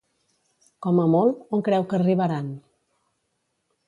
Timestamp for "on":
1.57-1.63